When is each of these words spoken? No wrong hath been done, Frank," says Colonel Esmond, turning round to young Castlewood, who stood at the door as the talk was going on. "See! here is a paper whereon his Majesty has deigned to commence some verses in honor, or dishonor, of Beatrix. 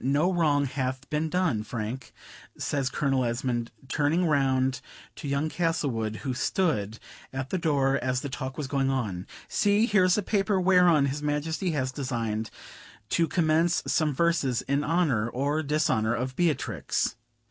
No 0.03 0.33
wrong 0.33 0.65
hath 0.65 1.07
been 1.11 1.29
done, 1.29 1.61
Frank," 1.61 2.11
says 2.57 2.89
Colonel 2.89 3.23
Esmond, 3.23 3.69
turning 3.87 4.25
round 4.25 4.81
to 5.17 5.27
young 5.27 5.47
Castlewood, 5.47 6.15
who 6.25 6.33
stood 6.33 6.97
at 7.31 7.51
the 7.51 7.59
door 7.59 7.97
as 8.01 8.21
the 8.21 8.27
talk 8.27 8.57
was 8.57 8.65
going 8.65 8.89
on. 8.89 9.27
"See! 9.47 9.85
here 9.85 10.05
is 10.05 10.17
a 10.17 10.23
paper 10.23 10.59
whereon 10.59 11.05
his 11.05 11.21
Majesty 11.21 11.69
has 11.73 11.91
deigned 11.91 12.49
to 13.09 13.27
commence 13.27 13.83
some 13.85 14.11
verses 14.11 14.63
in 14.63 14.83
honor, 14.83 15.29
or 15.29 15.61
dishonor, 15.61 16.15
of 16.15 16.35
Beatrix. 16.35 17.15